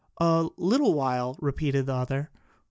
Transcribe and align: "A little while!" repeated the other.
"A 0.19 0.49
little 0.57 0.95
while!" 0.95 1.37
repeated 1.41 1.85
the 1.85 1.93
other. 1.93 2.31